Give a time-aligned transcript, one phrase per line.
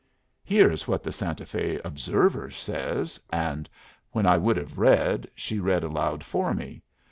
[0.43, 3.69] "Here is what the Santa Fe Observer says;" and
[4.13, 6.81] when I would have read, she read aloud for me.